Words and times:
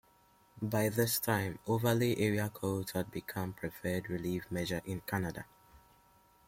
By 0.59 0.89
this 0.89 1.19
time, 1.19 1.59
overlay 1.67 2.15
area 2.17 2.49
codes 2.49 2.93
had 2.93 3.11
become 3.11 3.51
the 3.51 3.69
preferred 3.69 4.09
relief 4.09 4.49
measure 4.49 4.81
in 4.83 5.01
Canada. 5.01 5.45